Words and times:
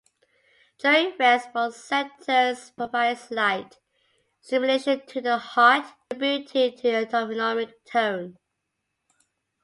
During 0.79 1.15
rest, 1.19 1.53
both 1.53 1.75
centers 1.75 2.71
provide 2.71 3.19
slight 3.19 3.77
stimulation 4.39 5.05
to 5.05 5.21
the 5.21 5.37
heart, 5.37 5.93
contributing 6.09 6.75
to 6.79 7.05
autonomic 7.05 7.85
tone. 7.85 8.39